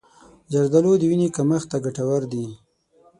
زردآلو 0.53 0.93
د 0.99 1.03
وینې 1.09 1.27
کمښت 1.35 1.67
ته 1.71 1.77
ګټور 1.85 2.21
دي. 2.31 2.45